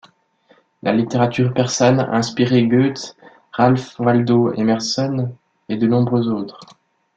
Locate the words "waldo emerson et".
3.99-5.77